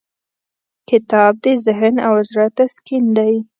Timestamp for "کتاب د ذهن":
0.89-1.95